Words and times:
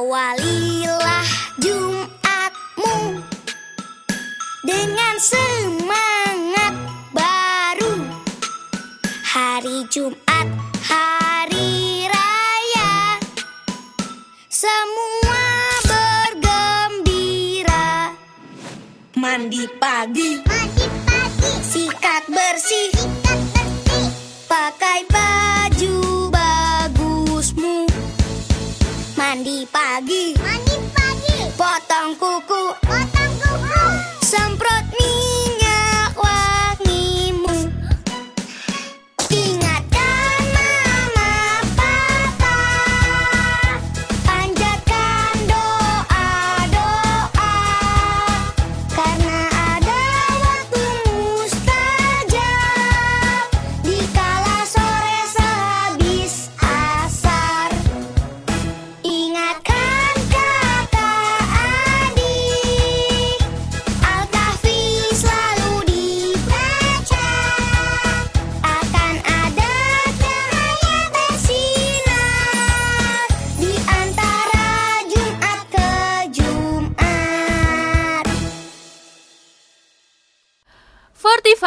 Awalilah 0.00 1.28
Jumatmu 1.60 3.20
dengan 4.64 5.14
semangat 5.20 6.72
baru. 7.12 8.08
Hari 9.28 9.84
Jumat, 9.92 10.48
hari 10.88 12.08
raya, 12.08 13.20
semua 14.48 15.44
bergembira. 15.84 17.36
Mandi 19.20 19.68
pagi, 19.76 20.40
Mandi 20.48 20.88
pagi, 21.04 21.52
sikat 21.60 22.24
bersih, 22.32 22.88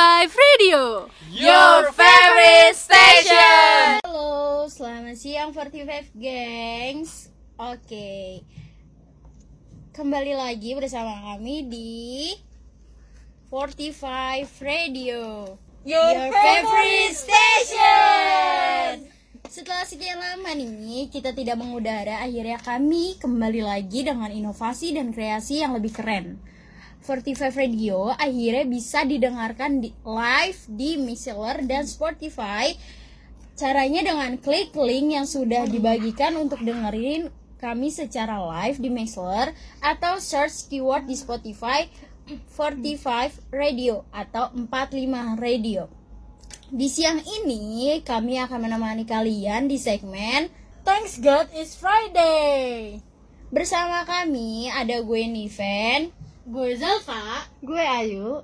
45 0.04 0.36
Radio 0.36 1.08
Your 1.32 1.88
favorite 1.96 2.76
station. 2.76 4.04
Halo, 4.04 4.68
selamat 4.68 5.16
siang 5.16 5.56
45 5.56 6.12
gengs 6.20 7.32
Oke 7.56 8.44
Kembali 9.96 10.36
lagi 10.36 10.76
bersama 10.76 11.24
kami 11.32 11.72
di 11.72 12.36
45 13.48 14.44
Radio 14.60 15.56
Your 15.88 16.16
favorite 16.36 17.16
station. 17.16 19.08
Setelah 19.48 19.88
sekian 19.88 20.20
lama 20.20 20.52
nih 20.52 21.16
kita 21.16 21.32
tidak 21.32 21.56
mengudara 21.56 22.28
Akhirnya 22.28 22.60
kami 22.60 23.16
kembali 23.24 23.64
lagi 23.64 24.04
dengan 24.04 24.28
inovasi 24.28 25.00
dan 25.00 25.16
kreasi 25.16 25.64
yang 25.64 25.72
lebih 25.72 25.96
keren 25.96 26.44
45 27.04 27.60
Radio 27.60 28.10
akhirnya 28.16 28.64
bisa 28.64 29.04
didengarkan 29.04 29.84
di, 29.84 29.92
live 30.08 30.62
di 30.72 30.96
Mixler 30.96 31.68
dan 31.68 31.84
Spotify. 31.84 32.72
Caranya 33.54 34.02
dengan 34.02 34.40
klik 34.42 34.74
link 34.74 35.14
yang 35.14 35.28
sudah 35.30 35.70
dibagikan 35.70 36.34
untuk 36.40 36.64
dengerin 36.66 37.30
kami 37.62 37.94
secara 37.94 38.42
live 38.44 38.82
di 38.82 38.90
Mixler 38.92 39.56
Atau 39.80 40.18
search 40.20 40.68
keyword 40.68 41.06
di 41.06 41.16
Spotify 41.16 41.86
45 42.26 43.52
Radio 43.52 44.08
atau 44.16 44.50
45 44.56 45.38
Radio. 45.38 45.92
Di 46.74 46.88
siang 46.90 47.20
ini 47.20 48.00
kami 48.02 48.40
akan 48.40 48.60
menemani 48.66 49.04
kalian 49.04 49.68
di 49.68 49.76
segmen 49.78 50.48
Thanks 50.88 51.20
God 51.20 51.52
It's 51.52 51.76
Friday. 51.76 53.00
Bersama 53.54 54.02
kami 54.08 54.72
ada 54.74 55.04
gue 55.06 55.22
Niven, 55.30 56.10
gue 56.44 56.76
Zalfa, 56.76 57.48
gue 57.64 57.80
Ayu. 57.80 58.44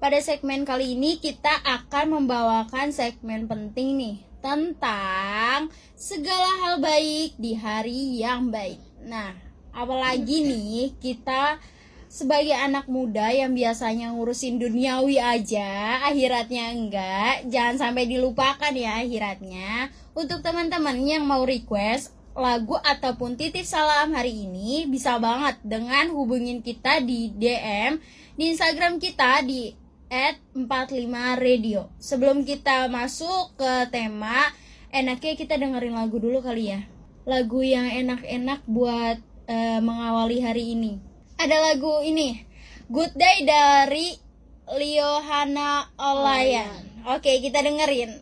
Pada 0.00 0.16
segmen 0.24 0.64
kali 0.64 0.96
ini 0.96 1.20
kita 1.20 1.60
akan 1.60 2.20
membawakan 2.20 2.88
segmen 2.88 3.44
penting 3.44 4.00
nih 4.00 4.16
tentang 4.40 5.68
segala 5.92 6.48
hal 6.64 6.74
baik 6.80 7.36
di 7.36 7.52
hari 7.52 8.16
yang 8.20 8.48
baik. 8.48 8.80
Nah, 9.04 9.36
apalagi 9.76 10.44
nih 10.44 10.96
kita 11.04 11.60
sebagai 12.08 12.56
anak 12.56 12.88
muda 12.88 13.28
yang 13.28 13.52
biasanya 13.52 14.16
ngurusin 14.16 14.56
duniawi 14.56 15.20
aja, 15.20 16.00
akhiratnya 16.08 16.64
enggak, 16.72 17.34
jangan 17.52 17.76
sampai 17.76 18.08
dilupakan 18.08 18.72
ya 18.72 19.04
akhiratnya. 19.04 19.92
Untuk 20.16 20.40
teman-teman 20.40 20.96
yang 21.04 21.28
mau 21.28 21.44
request 21.44 22.16
lagu 22.34 22.74
ataupun 22.78 23.38
titip 23.38 23.62
salam 23.62 24.10
hari 24.14 24.46
ini 24.46 24.90
bisa 24.90 25.18
banget 25.22 25.58
dengan 25.62 26.10
hubungin 26.10 26.60
kita 26.60 26.98
di 27.00 27.30
DM 27.34 28.02
di 28.34 28.50
Instagram 28.50 28.98
kita 28.98 29.42
di 29.46 29.70
@45radio. 30.10 31.90
Sebelum 31.98 32.42
kita 32.42 32.90
masuk 32.90 33.54
ke 33.54 33.88
tema, 33.94 34.50
enaknya 34.90 35.34
kita 35.38 35.54
dengerin 35.58 35.94
lagu 35.94 36.18
dulu 36.18 36.42
kali 36.42 36.74
ya. 36.74 36.82
Lagu 37.24 37.64
yang 37.64 37.88
enak-enak 37.88 38.66
buat 38.68 39.16
eh, 39.48 39.80
mengawali 39.80 40.38
hari 40.44 40.76
ini 40.76 41.14
ada 41.38 41.56
lagu 41.60 42.00
ini 42.00 42.40
Good 42.88 43.12
Day 43.16 43.44
dari 43.44 44.16
Liohana 44.64 45.92
Olayan. 46.00 47.04
Oke, 47.04 47.36
kita 47.44 47.60
dengerin. 47.60 48.16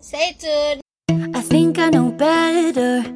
Stay 0.00 0.32
tune. 0.40 0.80
I 1.36 1.42
think 1.44 1.76
I 1.76 1.92
know 1.92 2.08
better. 2.12 3.11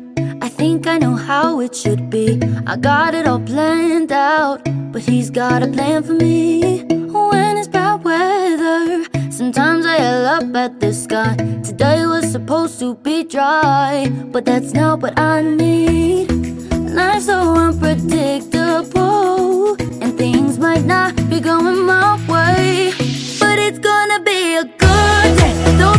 I 0.96 0.98
know 0.98 1.14
how 1.14 1.60
it 1.60 1.76
should 1.76 2.08
be. 2.08 2.40
I 2.66 2.74
got 2.78 3.14
it 3.14 3.26
all 3.26 3.38
planned 3.38 4.12
out, 4.12 4.66
but 4.92 5.02
he's 5.02 5.28
got 5.28 5.62
a 5.62 5.66
plan 5.66 6.02
for 6.02 6.14
me. 6.14 6.84
When 6.88 7.58
it's 7.58 7.68
bad 7.68 8.02
weather, 8.02 9.04
sometimes 9.30 9.84
I 9.84 9.98
yell 9.98 10.24
up 10.24 10.56
at 10.56 10.80
the 10.80 10.94
sky. 10.94 11.36
Today 11.62 12.06
was 12.06 12.32
supposed 12.32 12.78
to 12.78 12.94
be 12.94 13.24
dry, 13.24 14.10
but 14.32 14.46
that's 14.46 14.72
not 14.72 15.02
what 15.02 15.18
I 15.18 15.42
need. 15.42 16.32
Life's 16.94 17.26
so 17.26 17.56
unpredictable, 17.56 19.76
and 20.02 20.16
things 20.16 20.58
might 20.58 20.86
not 20.86 21.14
be 21.28 21.40
going 21.40 21.84
my 21.84 22.16
way. 22.26 22.94
But 23.38 23.58
it's 23.58 23.80
gonna 23.80 24.20
be 24.20 24.56
a 24.56 24.64
good 24.64 25.36
day, 25.36 25.76
though 25.76 25.98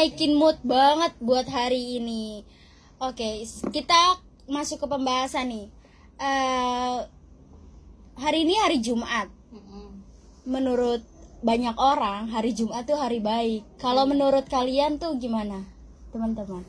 Naikin 0.00 0.32
mood 0.32 0.56
banget 0.64 1.12
buat 1.20 1.44
hari 1.44 2.00
ini. 2.00 2.40
Oke, 3.04 3.44
kita 3.68 4.16
masuk 4.48 4.80
ke 4.80 4.86
pembahasan 4.88 5.52
nih. 5.52 5.68
Eh, 6.16 6.98
hari 8.16 8.48
ini 8.48 8.56
hari 8.64 8.80
Jumat. 8.80 9.28
Menurut 10.48 11.04
banyak 11.44 11.76
orang, 11.76 12.32
hari 12.32 12.56
Jumat 12.56 12.88
tuh 12.88 12.96
hari 12.96 13.20
baik. 13.20 13.76
Kalau 13.76 14.08
menurut 14.08 14.48
kalian 14.48 14.96
tuh 14.96 15.20
gimana, 15.20 15.68
teman-teman? 16.16 16.64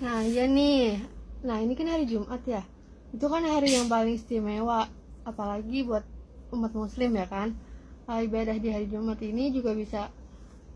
Nah 0.00 0.24
iya 0.24 0.48
nih, 0.48 0.96
nah 1.44 1.60
ini 1.60 1.76
kan 1.76 1.92
hari 1.92 2.08
Jumat 2.08 2.40
ya 2.48 2.64
Itu 3.12 3.28
kan 3.28 3.44
hari 3.44 3.76
yang 3.76 3.88
paling 3.88 4.16
istimewa 4.16 4.88
Apalagi 5.24 5.84
buat 5.84 6.04
umat 6.52 6.72
muslim 6.72 7.16
ya 7.16 7.24
kan 7.28 7.56
Ah, 8.04 8.20
Ibadah 8.20 8.60
di 8.60 8.68
hari 8.68 8.92
Jumat 8.92 9.20
ini 9.24 9.48
juga 9.56 9.72
bisa 9.72 10.12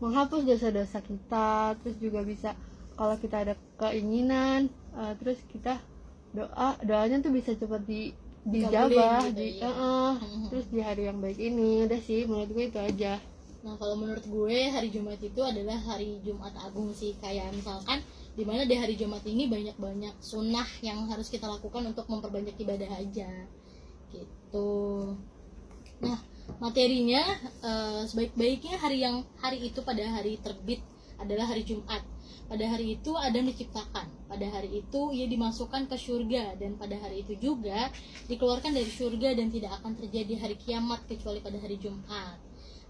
menghapus 0.01 0.43
dosa-dosa 0.43 0.99
kita 1.05 1.77
Terus 1.85 1.97
juga 2.01 2.25
bisa 2.25 2.57
kalau 2.97 3.15
kita 3.21 3.45
ada 3.47 3.53
keinginan 3.79 4.67
ah, 4.97 5.13
Terus 5.21 5.39
kita 5.47 5.77
doa, 6.35 6.75
doanya 6.81 7.21
tuh 7.21 7.31
bisa 7.31 7.53
cepat 7.55 7.85
di 7.85 8.11
dijabah 8.41 9.29
gitu 9.29 9.37
di, 9.37 9.61
ya. 9.61 9.69
eh, 9.69 10.13
Terus 10.49 10.65
di 10.73 10.79
hari 10.81 11.05
yang 11.05 11.21
baik 11.21 11.37
ini 11.37 11.85
Udah 11.85 12.01
sih 12.01 12.25
menurut 12.25 12.49
gue 12.49 12.65
itu 12.73 12.79
aja 12.81 13.21
Nah 13.61 13.77
kalau 13.77 13.93
menurut 13.93 14.25
gue 14.25 14.57
hari 14.73 14.89
Jumat 14.89 15.21
itu 15.21 15.37
adalah 15.45 15.77
hari 15.77 16.17
Jumat 16.25 16.53
Agung 16.57 16.89
sih 16.97 17.13
kayak 17.21 17.53
misalkan 17.53 18.01
di 18.33 18.41
mana 18.41 18.65
di 18.65 18.73
hari 18.73 18.97
Jumat 18.97 19.21
ini 19.27 19.45
banyak-banyak 19.45 20.17
sunnah 20.17 20.65
yang 20.81 21.05
harus 21.11 21.29
kita 21.29 21.45
lakukan 21.45 21.83
untuk 21.85 22.09
memperbanyak 22.09 22.57
ibadah 22.57 22.89
aja 22.97 23.29
gitu. 24.09 25.13
Nah 26.01 26.17
materinya 26.61 27.23
eh, 27.61 28.01
sebaik-baiknya 28.09 28.75
hari 28.77 29.03
yang 29.03 29.25
hari 29.41 29.69
itu 29.69 29.81
pada 29.81 30.03
hari 30.07 30.37
terbit 30.41 30.81
adalah 31.21 31.49
hari 31.49 31.61
Jumat. 31.65 32.01
Pada 32.51 32.67
hari 32.67 32.99
itu 32.99 33.15
Adam 33.15 33.47
diciptakan. 33.47 34.27
Pada 34.27 34.47
hari 34.51 34.83
itu 34.83 35.01
ia 35.15 35.23
dimasukkan 35.29 35.87
ke 35.87 35.95
surga 35.95 36.59
dan 36.59 36.75
pada 36.75 36.99
hari 36.99 37.23
itu 37.23 37.39
juga 37.39 37.87
dikeluarkan 38.27 38.75
dari 38.75 38.91
surga 38.91 39.39
dan 39.39 39.47
tidak 39.47 39.71
akan 39.79 39.95
terjadi 39.95 40.35
hari 40.35 40.59
kiamat 40.59 40.99
kecuali 41.07 41.39
pada 41.39 41.55
hari 41.63 41.79
Jumat. 41.79 42.35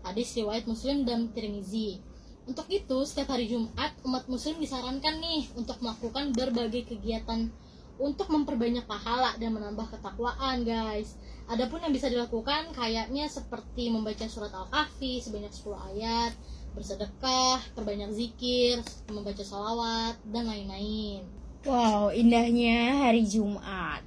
Hadis 0.02 0.34
riwayat 0.34 0.66
Muslim 0.66 1.06
dan 1.06 1.30
Tirmizi. 1.30 2.02
Untuk 2.50 2.66
itu, 2.74 3.06
setiap 3.06 3.38
hari 3.38 3.46
Jumat, 3.46 3.94
umat 4.02 4.26
Muslim 4.26 4.58
disarankan 4.58 5.22
nih 5.22 5.54
untuk 5.54 5.78
melakukan 5.78 6.34
berbagai 6.34 6.90
kegiatan 6.90 7.54
untuk 8.02 8.34
memperbanyak 8.34 8.90
pahala 8.90 9.38
dan 9.38 9.54
menambah 9.54 9.94
ketakwaan, 9.94 10.66
guys. 10.66 11.14
Adapun 11.52 11.84
yang 11.84 11.92
bisa 11.92 12.08
dilakukan 12.08 12.72
kayaknya 12.72 13.28
seperti 13.28 13.92
membaca 13.92 14.24
surat 14.24 14.56
Al-Kahfi 14.56 15.20
sebanyak 15.20 15.52
10 15.52 15.76
ayat, 15.92 16.32
bersedekah, 16.72 17.60
perbanyak 17.76 18.08
zikir, 18.16 18.80
membaca 19.12 19.44
salawat, 19.44 20.16
dan 20.32 20.48
lain-lain. 20.48 21.28
Wow, 21.68 22.16
indahnya 22.16 23.04
hari 23.04 23.28
Jumat. 23.28 24.00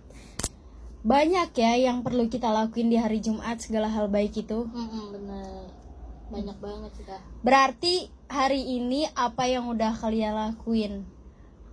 Banyak 1.04 1.52
ya 1.52 1.92
yang 1.92 2.00
perlu 2.00 2.32
kita 2.32 2.48
lakuin 2.48 2.88
di 2.88 2.96
hari 2.96 3.20
Jumat 3.20 3.60
segala 3.60 3.92
hal 3.92 4.08
baik 4.08 4.40
itu. 4.40 4.64
Mm-mm, 4.64 5.12
bener. 5.12 5.68
Banyak 6.32 6.56
banget 6.64 6.90
sih, 6.96 7.04
Kak. 7.04 7.20
Berarti 7.44 8.08
hari 8.24 8.80
ini 8.80 9.04
apa 9.12 9.44
yang 9.44 9.68
udah 9.68 9.92
kalian 10.00 10.32
lakuin 10.32 11.04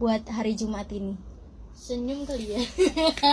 buat 0.03 0.27
hari 0.27 0.51
Jumat 0.59 0.91
ini? 0.91 1.15
Senyum 1.71 2.27
kali 2.27 2.59
ya. 2.59 2.61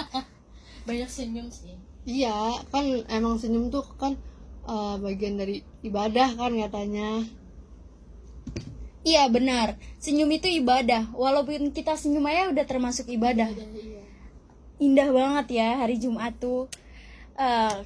Banyak 0.88 1.10
senyum 1.10 1.50
sih. 1.50 1.87
Iya 2.08 2.64
kan 2.72 3.04
emang 3.12 3.36
senyum 3.36 3.68
tuh 3.68 3.84
kan 4.00 4.16
eh, 4.64 4.94
bagian 4.96 5.36
dari 5.36 5.60
ibadah 5.84 6.32
kan 6.40 6.56
katanya 6.56 7.20
Iya 9.08 9.24
benar, 9.32 9.78
senyum 9.96 10.28
itu 10.36 10.52
ibadah. 10.60 11.08
Walaupun 11.16 11.72
kita 11.72 11.96
senyum 11.96 12.28
aja 12.28 12.52
udah 12.52 12.66
termasuk 12.68 13.08
ibadah. 13.08 13.48
Iya. 13.48 14.04
Indah 14.84 15.08
banget 15.08 15.64
ya 15.64 15.80
hari 15.80 15.96
Jumat 15.96 16.36
tuh. 16.36 16.68
Eh, 17.38 17.76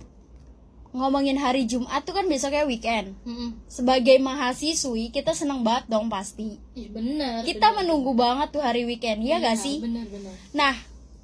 ngomongin 0.93 1.39
hari 1.39 1.65
Jumat 1.65 2.03
tuh 2.05 2.17
kan 2.17 2.27
besoknya 2.27 2.67
weekend. 2.67 3.15
Mm-mm. 3.23 3.55
Sebagai 3.71 4.19
mahasiswi 4.19 5.15
kita 5.15 5.31
seneng 5.31 5.63
banget 5.63 5.89
dong 5.89 6.11
pasti. 6.11 6.59
Ih, 6.75 6.91
bener. 6.91 7.47
Kita 7.47 7.71
bener. 7.71 7.87
menunggu 7.87 8.13
banget 8.19 8.53
tuh 8.53 8.63
hari 8.65 8.83
weekend, 8.85 9.23
ya 9.23 9.39
gak 9.39 9.57
sih? 9.63 9.79
Bener 9.79 10.05
bener. 10.11 10.35
Nah, 10.53 10.75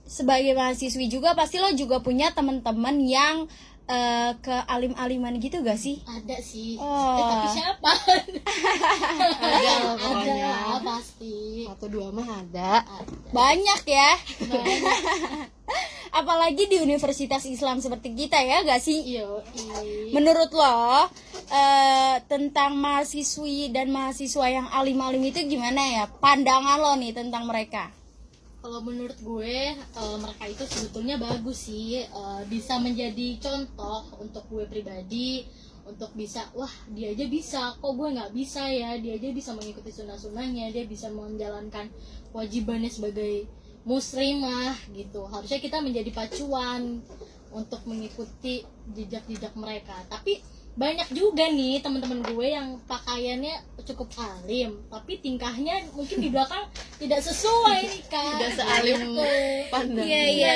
sebagai 0.08 0.56
mahasiswi 0.56 1.06
juga 1.12 1.36
pasti 1.36 1.60
lo 1.60 1.68
juga 1.76 2.00
punya 2.00 2.32
teman-teman 2.32 2.96
yang 3.04 3.44
eh, 3.88 4.32
ke 4.40 4.56
alim-aliman 4.68 5.36
gitu 5.36 5.60
gak 5.60 5.76
sih? 5.76 6.00
Ada 6.08 6.40
sih. 6.40 6.80
Oh. 6.80 7.20
Eh, 7.20 7.24
tapi 7.28 7.46
siapa? 7.52 7.90
ada 9.38 9.72
lah 9.84 9.96
ada 9.96 10.32
lah 10.48 10.80
pasti. 10.84 11.68
satu 11.68 11.86
dua 11.92 12.08
mah 12.08 12.28
ada 12.40 12.84
Ada. 12.84 13.32
Banyak 13.32 13.80
ya. 13.84 14.10
Banyak. 14.48 15.00
Apalagi 16.18 16.72
di 16.72 16.80
universitas 16.80 17.44
Islam 17.44 17.84
seperti 17.84 18.16
kita 18.16 18.40
ya 18.40 18.64
gak 18.64 18.80
sih? 18.80 19.04
Iyo, 19.04 19.44
iya. 19.52 20.08
Menurut 20.16 20.48
lo 20.56 21.08
eh, 21.52 22.16
tentang 22.24 22.80
mahasiswi 22.80 23.68
dan 23.72 23.92
mahasiswa 23.92 24.46
yang 24.48 24.68
alim-alim 24.72 25.20
itu 25.28 25.44
gimana 25.44 25.80
ya? 25.84 26.04
Pandangan 26.08 26.80
lo 26.80 26.96
nih 26.96 27.12
tentang 27.12 27.44
mereka? 27.44 27.92
Kalau 28.68 28.84
menurut 28.84 29.16
gue 29.24 29.80
eh, 29.80 30.16
mereka 30.20 30.44
itu 30.44 30.60
sebetulnya 30.68 31.16
bagus 31.16 31.72
sih. 31.72 32.04
Eh, 32.04 32.42
bisa 32.52 32.76
menjadi 32.76 33.40
contoh 33.40 34.04
untuk 34.20 34.44
gue 34.52 34.68
pribadi 34.68 35.48
untuk 35.88 36.12
bisa 36.12 36.44
wah 36.52 36.68
dia 36.92 37.16
aja 37.16 37.24
bisa. 37.32 37.72
Kok 37.80 37.96
gue 37.96 38.08
nggak 38.12 38.36
bisa 38.36 38.68
ya? 38.68 39.00
Dia 39.00 39.16
aja 39.16 39.32
bisa 39.32 39.56
mengikuti 39.56 39.88
sunnah-sunnahnya. 39.88 40.68
Dia 40.68 40.84
bisa 40.84 41.08
menjalankan 41.08 41.88
kewajibannya 42.28 42.92
sebagai 42.92 43.48
muslimah 43.88 44.76
gitu. 44.92 45.24
Harusnya 45.24 45.64
kita 45.64 45.80
menjadi 45.80 46.12
pacuan 46.12 47.00
untuk 47.48 47.80
mengikuti 47.88 48.68
jejak-jejak 48.92 49.56
mereka. 49.56 49.96
Tapi 50.12 50.44
banyak 50.78 51.08
juga 51.10 51.50
nih 51.50 51.82
teman-teman 51.82 52.22
gue 52.22 52.46
yang 52.48 52.78
pakaiannya 52.86 53.50
cukup 53.82 54.06
alim 54.14 54.78
tapi 54.86 55.18
tingkahnya 55.18 55.82
mungkin 55.90 56.20
di 56.20 56.28
belakang 56.28 56.70
tidak 56.96 57.18
sesuai 57.18 57.80
nih 57.90 58.02
kak 58.06 58.36
Tidak 58.36 58.52
sealim 58.54 58.98
Gitu. 59.10 59.24
pandang. 59.68 60.06
iya 60.06 60.22
iya 60.30 60.54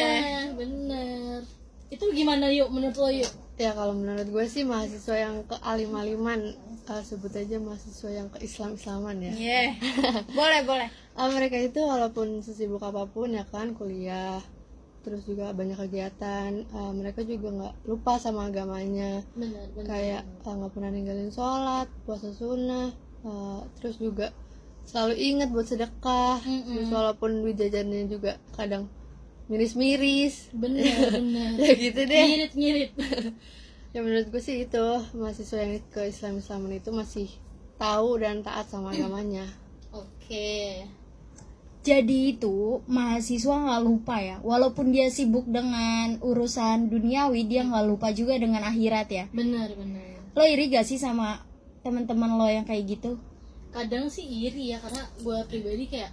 bener 0.52 1.43
itu 1.88 2.05
gimana 2.09 2.47
yuk 2.49 2.69
menurut 2.69 2.95
lo 2.95 3.11
yuk 3.11 3.33
ya 3.57 3.73
kalau 3.73 3.93
menurut 3.93 4.25
gue 4.25 4.45
sih 4.47 4.62
mahasiswa 4.62 5.17
yang 5.19 5.43
ke 5.43 5.57
alim-aliman 5.59 6.55
eh, 6.85 7.02
sebut 7.02 7.33
aja 7.33 7.59
mahasiswa 7.59 8.11
yang 8.12 8.29
ke 8.31 8.38
Islam-Islaman 8.41 9.17
ya 9.19 9.33
Iya. 9.35 9.62
boleh, 10.38 10.61
boleh. 10.62 10.88
Ah, 11.12 11.29
mereka 11.29 11.57
itu 11.57 11.76
walaupun 11.79 12.41
sesibuk 12.41 12.81
apa 12.81 13.05
pun 13.05 13.29
ya 13.31 13.45
kan 13.45 13.73
kuliah 13.73 14.41
terus 15.03 15.27
juga 15.27 15.51
banyak 15.51 15.77
kegiatan 15.77 16.65
ah, 16.73 16.91
mereka 16.95 17.27
juga 17.27 17.51
nggak 17.51 17.75
lupa 17.91 18.17
sama 18.23 18.49
agamanya. 18.49 19.27
Bener 19.35 19.67
bener 19.75 19.87
kayak 19.91 20.23
ah, 20.47 20.55
nggak 20.55 20.73
pernah 20.73 20.91
ninggalin 20.95 21.31
sholat 21.35 21.91
puasa 22.07 22.31
sunnah 22.31 22.95
ah, 23.27 23.67
terus 23.79 23.99
juga 23.99 24.31
selalu 24.87 25.15
ingat 25.19 25.49
buat 25.51 25.67
sedekah. 25.67 26.39
Mm-mm. 26.43 26.75
terus 26.75 26.91
walaupun 26.95 27.43
duit 27.43 27.59
jajannya 27.59 28.07
juga 28.07 28.39
kadang 28.55 28.87
miris-miris. 29.51 30.55
Bener 30.55 30.87
bener 31.19 31.59
ya 31.59 31.73
gitu 31.75 32.01
deh. 32.07 32.27
Ngirit 32.31 32.53
ngirit 32.55 32.93
ya 33.95 34.01
menurut 34.01 34.31
gue 34.33 34.41
sih 34.41 34.65
itu 34.65 34.85
mahasiswa 35.13 35.59
yang 35.61 35.83
ke 35.93 36.09
Islam 36.09 36.41
Islaman 36.41 36.73
itu 36.79 36.95
masih 36.95 37.29
tahu 37.77 38.23
dan 38.23 38.41
taat 38.41 38.71
sama 38.71 38.95
agamanya. 38.95 39.45
Oke 39.93 40.87
Jadi 41.83 42.39
itu 42.39 42.79
mahasiswa 42.87 43.59
nggak 43.59 43.83
lupa 43.83 44.23
ya, 44.23 44.39
walaupun 44.39 44.95
dia 44.95 45.11
sibuk 45.11 45.51
dengan 45.51 46.15
urusan 46.23 46.87
duniawi, 46.87 47.43
dia 47.51 47.67
nggak 47.67 47.87
lupa 47.91 48.15
juga 48.15 48.39
dengan 48.39 48.62
akhirat 48.62 49.09
ya. 49.11 49.25
bener 49.35 49.75
bener 49.75 50.23
Lo 50.33 50.47
iri 50.47 50.73
gak 50.73 50.89
sih 50.89 50.97
sama 50.97 51.45
teman-teman 51.83 52.41
lo 52.41 52.49
yang 52.49 52.65
kayak 52.65 52.87
gitu? 52.87 53.19
kadang 53.73 54.07
sih 54.12 54.23
iri 54.23 54.77
ya 54.77 54.79
karena 54.85 55.03
gue 55.25 55.39
pribadi 55.49 55.89
kayak 55.89 56.12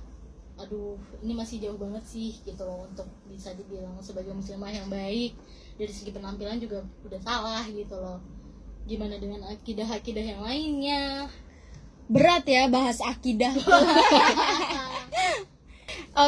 aduh 0.60 0.96
ini 1.24 1.36
masih 1.36 1.60
jauh 1.60 1.76
banget 1.76 2.04
sih 2.08 2.32
gitu 2.48 2.64
loh 2.64 2.88
untuk 2.88 3.08
bisa 3.28 3.52
dibilang 3.56 4.00
sebagai 4.00 4.32
muslimah 4.32 4.72
yang 4.72 4.88
baik 4.88 5.36
dari 5.76 5.92
segi 5.92 6.12
penampilan 6.16 6.60
juga 6.60 6.84
udah 7.04 7.20
salah 7.20 7.64
gitu 7.68 7.96
loh 8.00 8.20
gimana 8.88 9.20
dengan 9.20 9.44
akidah-akidah 9.44 10.24
yang 10.24 10.42
lainnya 10.42 11.28
Berat 12.10 12.42
ya 12.50 12.66
bahas 12.66 13.06
akidah. 13.06 13.54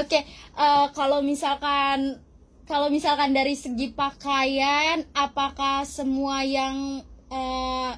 Oke, 0.01 0.20
eh, 0.56 0.86
kalau 0.94 1.20
misalkan 1.22 2.22
kalau 2.65 2.88
misalkan 2.88 3.36
dari 3.36 3.51
segi 3.53 3.91
pakaian, 3.91 5.03
apakah 5.12 5.84
semua 5.84 6.39
yang 6.46 7.03
eh, 7.27 7.91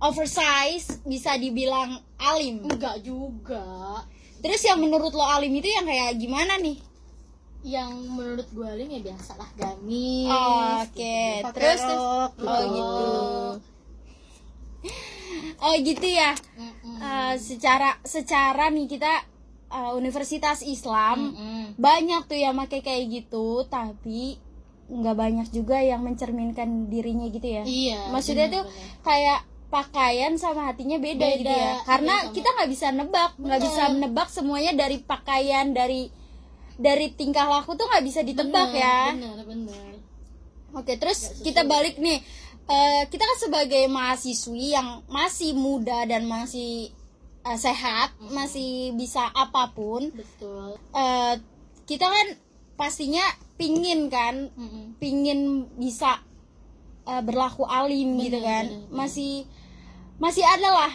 oversize 0.00 0.98
bisa 1.04 1.36
dibilang 1.36 2.00
alim? 2.18 2.64
enggak 2.66 3.04
juga 3.04 4.02
Terus 4.40 4.64
yang 4.64 4.80
menurut 4.80 5.12
lo 5.12 5.20
alim 5.20 5.52
itu 5.52 5.68
yang 5.68 5.84
kayak 5.84 6.16
gimana 6.16 6.56
nih? 6.56 6.80
yang 7.60 7.92
menurut 8.08 8.48
gue 8.56 8.64
alim 8.64 8.88
ya 8.88 9.12
biasalah 9.12 9.52
gamis 9.52 10.32
Oke, 10.32 11.44
Pakai 11.44 11.52
terus 11.52 11.80
rok, 11.84 12.32
oh 12.40 12.62
gitu. 12.72 13.12
oh 15.60 15.74
gitu 15.76 16.06
ya 16.08 16.32
Mm-mm. 16.56 16.96
Eh, 17.00 17.34
secara 17.36 18.00
secara 18.00 18.72
nih 18.72 18.88
kita 18.88 19.12
eh, 19.70 19.92
Universitas 19.94 20.60
Islam 20.60 21.32
Mm-mm. 21.32 21.62
banyak 21.78 22.22
tuh 22.26 22.38
yang 22.38 22.58
pakai 22.58 22.80
kayak 22.82 23.04
gitu 23.08 23.64
tapi 23.66 24.36
nggak 24.90 25.14
banyak 25.16 25.48
juga 25.54 25.78
yang 25.78 26.02
mencerminkan 26.02 26.90
dirinya 26.90 27.30
gitu 27.30 27.46
ya. 27.46 27.62
Iya 27.62 28.10
maksudnya 28.10 28.50
tuh 28.50 28.66
benar-benar. 28.66 29.06
kayak 29.06 29.40
pakaian 29.70 30.34
sama 30.34 30.74
hatinya 30.74 30.98
beda, 30.98 31.22
Beda, 31.22 31.38
gitu 31.38 31.46
ya. 31.46 31.62
iya 31.62 31.74
karena 31.86 32.14
kita 32.34 32.48
nggak 32.50 32.70
bisa 32.74 32.86
nebak 32.90 33.32
nggak 33.38 33.60
bisa 33.62 33.82
Bener. 33.86 33.92
menebak 33.94 34.28
semuanya 34.28 34.72
dari 34.74 34.98
pakaian 34.98 35.70
dari 35.70 36.10
dari 36.74 37.06
tingkah 37.14 37.46
laku 37.46 37.78
tuh 37.78 37.86
nggak 37.86 38.02
bisa 38.02 38.26
ditebak 38.26 38.74
Benar, 38.74 38.82
ya. 38.82 38.98
benar 39.14 39.38
benar. 39.46 39.90
Oke 40.74 40.98
terus 40.98 41.38
kita 41.42 41.62
balik 41.62 42.02
nih. 42.02 42.18
Eh, 42.66 43.02
kita 43.10 43.22
kan 43.22 43.38
sebagai 43.38 43.86
mahasiswi 43.86 44.74
yang 44.74 45.02
masih 45.06 45.54
muda 45.54 46.06
dan 46.06 46.26
masih 46.26 46.94
eh, 47.42 47.58
sehat 47.58 48.12
masih 48.26 48.68
bisa 48.92 49.26
apa 49.26 49.70
pun 49.70 50.10
betul. 50.10 50.76
eh, 50.92 51.34
kita 51.84 52.04
kan 52.04 52.26
pastinya 52.74 53.22
pingin 53.54 54.08
kan 54.08 54.48
Mm-mm. 54.50 54.96
pingin 54.96 55.40
bisa 55.74 56.20
eh, 57.04 57.20
berlaku 57.20 57.64
alim 57.64 58.14
Bener, 58.14 58.22
gitu 58.22 58.38
kan. 58.40 58.64
bener, 58.66 58.80
bener. 58.82 58.92
masih 58.94 59.32
masih 60.16 60.44
ada 60.44 60.68
lah 60.70 60.92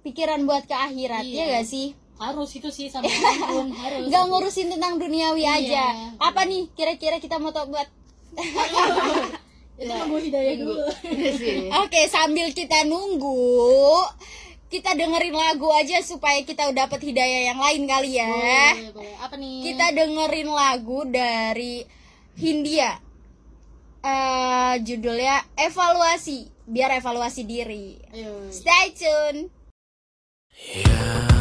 pikiran 0.00 0.42
buat 0.42 0.64
ke 0.64 0.72
akhirat 0.72 1.22
Iya. 1.22 1.36
ya 1.36 1.54
gak 1.54 1.66
sih? 1.66 1.92
Harus 2.16 2.52
itu 2.52 2.68
sih 2.68 2.86
sama 2.86 3.08
pun 3.48 3.68
harus. 3.80 4.04
Nggak 4.06 4.24
ngurusin 4.26 4.68
tentang 4.70 4.96
duniawi 4.96 5.40
Iya. 5.40 5.52
aja. 5.56 5.84
apa 6.18 6.44
nih 6.44 6.68
kira-kira 6.70 7.16
kita 7.16 7.36
mau 7.36 7.48
buat 7.52 7.88
itu 9.80 9.88
nunggu 9.88 10.16
hidayah 10.20 10.54
dulu. 10.56 10.84
Oke 11.80 12.00
sambil 12.06 12.52
kita 12.52 12.84
nunggu 12.84 14.04
kita 14.70 14.94
dengerin 14.94 15.34
lagu 15.34 15.66
aja 15.74 15.98
supaya 15.98 16.38
kita 16.46 16.70
dapat 16.70 17.02
hidayah 17.02 17.50
yang 17.50 17.58
lain 17.58 17.90
kali 17.90 18.22
ya. 18.22 18.30
Boleh, 18.30 18.94
boleh. 18.94 19.14
apa 19.18 19.34
nih? 19.34 19.58
Kita 19.66 19.86
dengerin 19.90 20.48
lagu 20.48 20.98
dari 21.10 21.82
Hindia. 22.38 23.02
Eh 24.00 24.74
judulnya 24.86 25.42
evaluasi. 25.58 26.46
Biar 26.70 26.94
evaluasi 27.02 27.42
diri. 27.42 27.98
Ayo 28.14 28.46
stay 28.54 28.94
tune. 28.94 29.50
Tak 30.54 31.39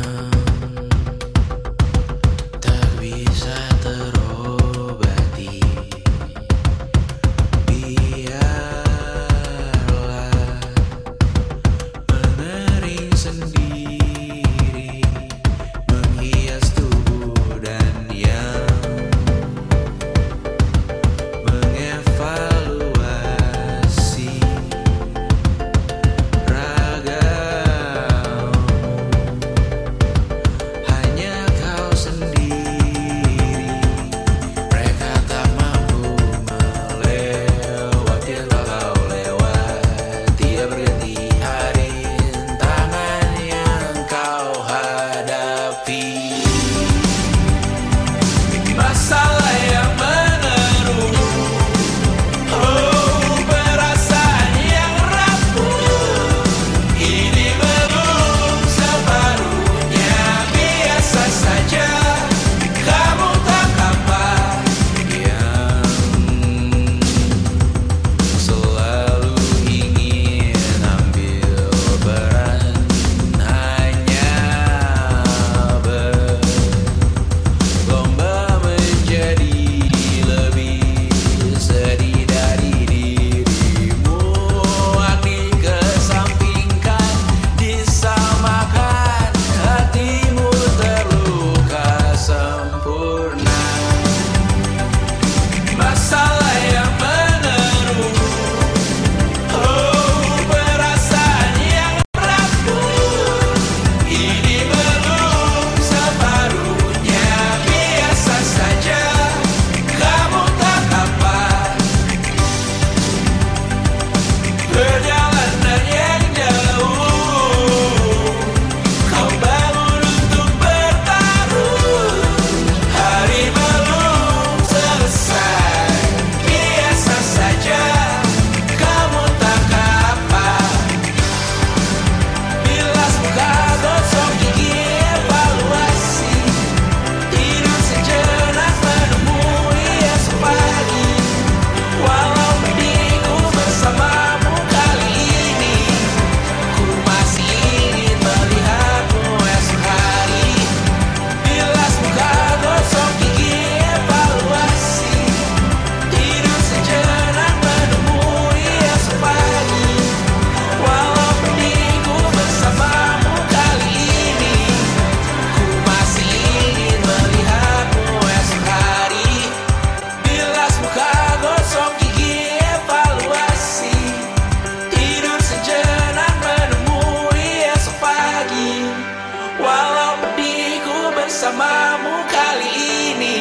bersamamu 181.40 182.28
kali 182.28 182.68
ini 183.16 183.40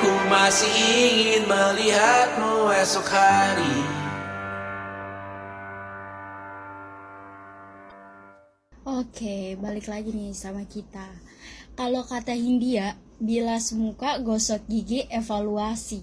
Ku 0.00 0.08
masih 0.32 0.72
ingin 0.72 1.44
melihatmu 1.44 2.72
esok 2.80 3.04
hari 3.12 3.76
Oke, 8.88 9.52
balik 9.60 9.92
lagi 9.92 10.16
nih 10.16 10.32
sama 10.32 10.64
kita. 10.64 11.04
Kalau 11.76 12.08
kata 12.08 12.32
Hindia, 12.32 12.96
bilas 13.20 13.76
muka, 13.76 14.16
gosok 14.24 14.64
gigi, 14.64 15.04
evaluasi. 15.12 16.00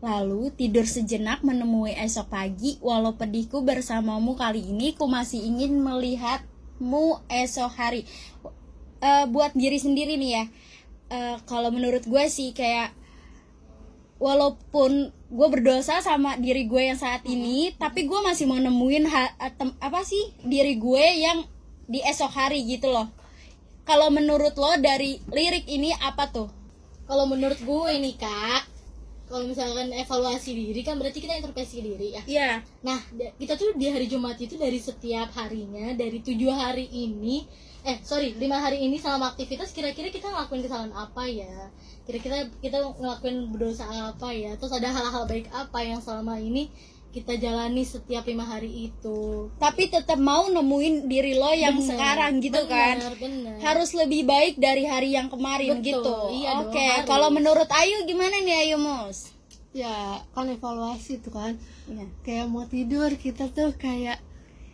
Lalu 0.00 0.48
tidur 0.56 0.88
sejenak 0.88 1.44
menemui 1.44 1.92
esok 1.92 2.32
pagi, 2.32 2.80
walau 2.80 3.20
pedihku 3.20 3.60
bersamamu 3.60 4.32
kali 4.32 4.64
ini, 4.64 4.96
ku 4.96 5.12
masih 5.12 5.44
ingin 5.44 5.76
melihatmu 5.76 7.20
esok 7.28 7.68
hari. 7.76 8.08
Eh, 8.98 9.24
buat 9.30 9.54
diri 9.54 9.78
sendiri 9.78 10.18
nih 10.18 10.30
ya, 10.34 10.44
eh, 11.14 11.36
kalau 11.46 11.70
menurut 11.70 12.02
gue 12.02 12.24
sih 12.26 12.50
kayak 12.50 12.90
walaupun 14.18 15.14
gue 15.30 15.48
berdosa 15.54 16.02
sama 16.02 16.34
diri 16.34 16.66
gue 16.66 16.90
yang 16.90 16.98
saat 16.98 17.22
ini 17.22 17.70
tapi 17.78 18.10
gue 18.10 18.18
masih 18.18 18.50
mau 18.50 18.58
nemuin 18.58 19.06
ha- 19.06 19.34
apa 19.78 20.00
sih 20.02 20.34
diri 20.42 20.74
gue 20.74 21.04
yang 21.22 21.46
di 21.86 22.02
esok 22.02 22.34
hari 22.34 22.66
gitu 22.66 22.90
loh. 22.90 23.06
Kalau 23.86 24.10
menurut 24.10 24.52
lo 24.58 24.74
dari 24.82 25.22
lirik 25.32 25.64
ini 25.70 25.94
apa 25.94 26.28
tuh? 26.28 26.50
Kalau 27.06 27.24
menurut 27.24 27.56
gue 27.62 27.90
nih 28.02 28.18
kak 28.18 28.62
kalau 29.28 29.44
misalkan 29.44 29.92
evaluasi 29.92 30.56
diri 30.56 30.80
kan 30.82 30.96
berarti 30.98 31.20
kita 31.22 31.38
introspeksi 31.38 31.84
diri 31.84 32.18
ya. 32.18 32.22
Iya. 32.26 32.50
Nah 32.82 32.98
da- 33.14 33.32
kita 33.38 33.54
tuh 33.54 33.78
di 33.78 33.86
hari 33.86 34.10
Jumat 34.10 34.34
itu 34.42 34.58
dari 34.58 34.82
setiap 34.82 35.30
harinya 35.38 35.94
dari 35.94 36.18
tujuh 36.18 36.50
hari 36.50 36.90
ini 36.90 37.46
eh 37.84 37.96
sorry 38.02 38.34
lima 38.34 38.58
hari 38.58 38.82
ini 38.82 38.98
selama 38.98 39.32
aktivitas 39.32 39.70
kira-kira 39.70 40.10
kita 40.10 40.28
ngelakuin 40.28 40.62
kesalahan 40.66 40.92
apa 40.92 41.24
ya? 41.26 41.70
Kira-kira 42.04 42.48
kita 42.58 42.82
ngelakuin 42.98 43.52
berdosa 43.52 43.86
apa 43.86 44.34
ya? 44.34 44.56
Terus 44.56 44.72
ada 44.74 44.88
hal-hal 44.90 45.24
baik 45.24 45.46
apa 45.50 45.78
yang 45.82 46.00
selama 46.00 46.36
ini 46.36 46.68
kita 47.08 47.40
jalani 47.40 47.88
setiap 47.88 48.28
lima 48.28 48.44
hari 48.44 48.92
itu? 48.92 49.48
Tapi 49.56 49.88
tetap 49.88 50.20
mau 50.20 50.44
nemuin 50.46 51.08
diri 51.08 51.32
lo 51.32 51.48
yang 51.52 51.80
Bener, 51.80 51.88
sekarang 51.88 52.32
gitu 52.44 52.62
kan? 52.68 53.00
bener, 53.00 53.14
bener. 53.16 53.56
harus 53.64 53.90
lebih 53.96 54.28
baik 54.28 54.60
dari 54.60 54.84
hari 54.84 55.16
yang 55.16 55.32
kemarin 55.32 55.80
Betul, 55.80 56.04
gitu. 56.04 56.16
iya 56.36 56.60
oke 56.60 56.76
harus. 56.76 57.08
kalau 57.08 57.32
menurut 57.32 57.68
Ayu 57.72 58.04
gimana 58.04 58.36
nih 58.44 58.68
Ayu 58.68 58.76
Mus 58.76 59.32
ya 59.72 60.20
kan 60.32 60.48
evaluasi 60.48 61.20
tuh 61.20 61.32
kan. 61.32 61.52
Iya. 61.88 62.04
kayak 62.24 62.46
mau 62.48 62.64
tidur 62.66 63.08
kita 63.16 63.48
tuh 63.52 63.72
kayak 63.76 64.20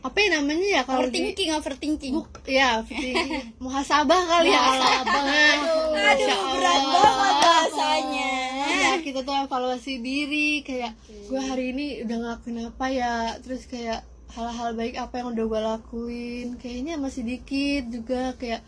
apa 0.04 0.16
ya 0.20 0.28
namanya 0.36 0.66
ya 0.68 0.82
kalau 0.84 1.08
di 1.08 1.16
overthinking 1.16 1.50
overthinking 1.56 2.12
Buk, 2.12 2.28
ya 2.44 2.84
overthinking. 2.84 3.56
muhasabah 3.56 4.20
kali 4.28 4.52
ya 4.52 4.60
Muhasabah. 4.60 5.22
Aduh, 5.24 5.96
aduh 5.96 6.40
berat 6.60 6.82
banget 6.92 7.34
bahasanya 7.40 8.30
ya 8.68 8.92
kita 9.00 9.24
tuh 9.24 9.32
evaluasi 9.32 10.04
diri 10.04 10.60
kayak 10.60 10.92
gue 11.08 11.40
hari 11.40 11.72
ini 11.72 12.04
udah 12.04 12.16
ngelakuin 12.20 12.58
apa 12.68 12.86
ya 12.92 13.14
terus 13.40 13.64
kayak 13.64 14.04
hal-hal 14.36 14.76
baik 14.76 15.00
apa 15.00 15.24
yang 15.24 15.32
udah 15.32 15.44
gue 15.48 15.60
lakuin 15.72 16.46
kayaknya 16.60 17.00
masih 17.00 17.24
dikit 17.24 17.88
juga 17.88 18.36
kayak 18.36 18.60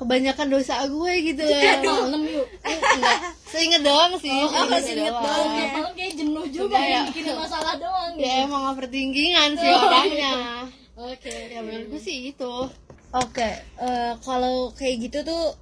kebanyakan 0.00 0.48
dosa 0.48 0.80
gue 0.82 1.12
gitu 1.22 1.44
Kayak 1.44 1.84
malam 1.84 2.22
yuk 2.24 2.46
enggak 2.64 3.18
seinget 3.44 3.82
doang 3.82 4.16
sih 4.16 4.32
Oh, 4.32 4.48
seinget 4.48 4.82
seinget 4.82 5.12
doang. 5.12 5.22
doang 5.22 5.50
ya. 5.54 5.68
malam 5.70 5.92
kayak 5.92 6.12
jenuh 6.14 6.46
juga 6.48 6.74
Iya. 6.74 6.88
yang 6.90 7.04
bikin 7.08 7.24
masalah 7.30 7.74
doang 7.76 8.12
ya 8.14 8.24
gitu. 8.32 8.44
emang 8.44 8.62
overthinkingan 8.70 9.50
sih 9.54 9.70
orangnya 9.70 10.32
oke 10.94 11.34
ya 11.46 11.60
menurut 11.60 11.86
gue 11.88 12.00
sih 12.00 12.18
itu 12.28 12.54
Oke, 13.10 13.42
eh, 13.58 14.12
kalau 14.20 14.70
kayak 14.70 15.02
gitu 15.02 15.26
tuh 15.26 15.58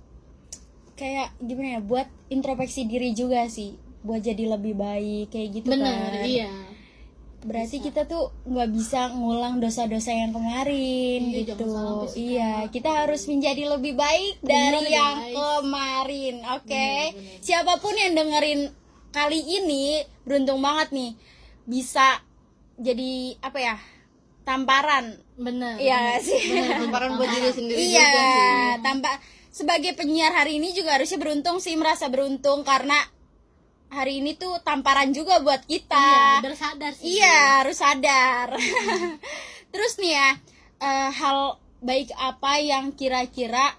kayak 0.94 1.32
gimana 1.38 1.68
ya? 1.68 1.80
Buat 1.80 2.04
introspeksi 2.28 2.84
diri 2.84 3.12
juga 3.12 3.48
sih, 3.48 3.72
buat 4.00 4.20
jadi 4.20 4.44
lebih 4.50 4.74
baik 4.74 5.30
kayak 5.30 5.48
gitu 5.54 5.68
bener 5.70 5.96
kan. 6.12 6.28
iya 6.28 6.52
Berarti 7.48 7.80
kita 7.80 8.04
tuh 8.04 8.28
nggak 8.44 8.68
bisa 8.70 9.08
ngulang 9.10 9.56
dosa-dosa 9.56 10.12
yang 10.12 10.30
kemarin 10.30 11.20
Iya, 11.24 11.38
gitu. 11.48 11.72
Iya, 12.14 12.52
kita 12.68 12.90
harus 12.94 13.24
menjadi 13.24 13.64
lebih 13.70 13.96
baik 13.96 14.38
dari 14.38 14.78
Bener, 14.78 14.84
yang 14.86 15.14
guys. 15.18 15.32
kemarin. 15.32 16.34
Oke. 16.54 16.68
Bener, 16.68 17.16
bener. 17.16 17.40
Siapa 17.40 17.74
pun 17.76 17.94
yang 17.94 18.12
dengerin 18.12 18.60
kali 19.08 19.40
ini 19.40 19.84
beruntung 20.22 20.60
banget 20.60 20.92
nih 20.92 21.10
bisa 21.64 22.20
jadi 22.76 23.12
apa 23.40 23.58
ya? 23.58 23.76
tamparan. 24.40 25.12
bener 25.36 25.76
Iya 25.76 26.16
bener. 26.16 26.24
sih. 26.24 26.40
tamparan 26.74 27.10
buat 27.14 27.28
diri 27.28 27.50
sendiri 27.50 27.78
Iya, 27.78 28.00
juga 28.00 28.22
sih 28.24 28.48
tanpa 28.80 29.10
sebagai 29.48 29.92
penyiar 29.92 30.32
hari 30.32 30.56
ini 30.56 30.72
juga 30.72 30.94
harusnya 30.94 31.16
beruntung 31.16 31.58
sih 31.58 31.74
merasa 31.74 32.08
beruntung 32.08 32.62
karena 32.62 32.96
hari 33.88 34.20
ini 34.20 34.34
tuh 34.34 34.60
tamparan 34.60 35.10
juga 35.10 35.40
buat 35.40 35.64
kita. 35.64 35.96
iya 35.96 36.40
bersadar 36.40 36.92
sih 36.92 37.16
Iya, 37.16 37.36
harus 37.60 37.76
sadar. 37.76 38.48
Terus 39.72 39.92
nih 39.96 40.12
ya, 40.12 40.28
eh, 40.78 41.10
hal 41.10 41.38
baik 41.78 42.10
apa 42.14 42.58
yang 42.58 42.90
kira-kira 42.90 43.76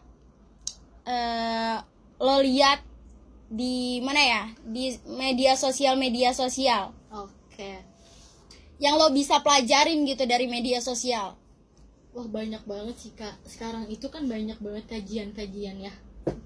eh, 1.03 1.77
lo 2.17 2.37
lihat 2.39 2.81
di 3.47 3.97
mana 3.99 4.21
ya? 4.21 4.43
Di 4.61 4.93
media 5.09 5.53
sosial 5.55 5.95
media 5.95 6.31
sosial 6.31 6.93
oke 7.09 7.71
yang 8.77 8.95
lo 8.95 9.09
bisa 9.09 9.41
pelajarin 9.41 10.05
gitu 10.05 10.23
dari 10.23 10.45
media 10.45 10.79
sosial. 10.79 11.35
wah 12.09 12.25
banyak 12.25 12.63
banget 12.63 12.95
sih 12.95 13.11
kak 13.11 13.37
sekarang 13.43 13.85
itu 13.85 14.07
kan 14.07 14.25
banyak 14.25 14.57
banget 14.57 14.85
kajian-kajian 14.87 15.77
ya 15.79 15.93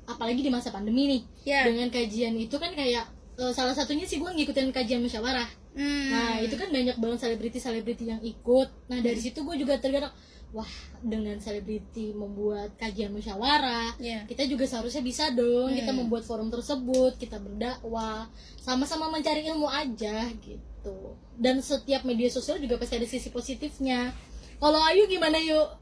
apalagi 0.05 0.41
di 0.41 0.49
masa 0.49 0.69
pandemi 0.69 1.07
nih 1.07 1.21
Ya. 1.45 1.61
dengan 1.63 1.87
kajian 1.87 2.35
itu 2.35 2.55
kan 2.55 2.73
kayak 2.73 3.07
eh, 3.37 3.53
salah 3.53 3.73
satunya 3.73 4.05
sih 4.05 4.21
gue 4.21 4.29
ngikutin 4.29 4.69
kajian 4.71 5.01
musyawarah 5.01 5.49
Hmm. 5.73 6.09
Nah 6.13 6.37
itu 6.37 6.53
kan 6.53 6.69
banyak 6.69 7.01
banget 7.01 7.19
selebriti-selebriti 7.25 8.05
yang 8.05 8.21
ikut. 8.21 8.69
Nah 8.93 9.01
dari 9.01 9.17
situ 9.17 9.41
gue 9.41 9.57
juga 9.57 9.81
tergerak, 9.81 10.13
wah 10.53 10.69
dengan 11.01 11.41
selebriti 11.41 12.13
membuat 12.13 12.77
kajian 12.77 13.09
musyawarah, 13.09 13.97
Iya. 13.97 14.29
kita 14.29 14.45
juga 14.45 14.69
seharusnya 14.69 15.01
bisa 15.01 15.33
dong 15.33 15.73
Hmm. 15.73 15.77
kita 15.81 15.91
membuat 15.97 16.29
forum 16.29 16.53
tersebut, 16.53 17.17
kita 17.17 17.41
berdakwah, 17.41 18.29
sama-sama 18.61 19.09
mencari 19.09 19.49
ilmu 19.49 19.65
aja 19.65 20.29
gitu. 20.45 21.17
Dan 21.41 21.57
setiap 21.65 22.05
media 22.05 22.29
sosial 22.29 22.61
juga 22.61 22.77
pasti 22.77 23.01
ada 23.01 23.09
sisi 23.09 23.33
positifnya. 23.33 24.13
Kalau 24.61 24.77
Ayu 24.77 25.09
gimana 25.09 25.41
yuk? 25.41 25.73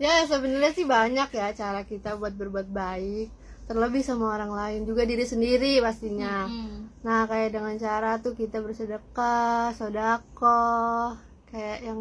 Ya 0.00 0.24
sebenarnya 0.24 0.72
sih 0.72 0.88
banyak 0.88 1.28
ya 1.28 1.52
cara 1.52 1.84
kita 1.84 2.16
buat 2.16 2.32
berbuat 2.32 2.72
baik 2.72 3.28
Terlebih 3.70 4.02
sama 4.02 4.34
orang 4.34 4.50
lain 4.50 4.80
juga 4.82 5.06
diri 5.06 5.22
sendiri 5.22 5.78
pastinya 5.78 6.50
Hmm. 6.50 6.90
Nah 7.00 7.24
kayak 7.24 7.54
dengan 7.54 7.78
cara 7.78 8.18
tuh 8.18 8.34
kita 8.34 8.58
bersedekah, 8.60 9.72
sodako 9.72 11.14
Kayak 11.46 11.78
yang 11.82 12.00